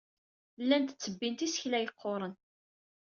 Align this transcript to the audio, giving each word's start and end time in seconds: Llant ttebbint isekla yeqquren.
Llant 0.61 0.89
ttebbint 0.95 1.45
isekla 1.47 1.79
yeqquren. 1.79 2.33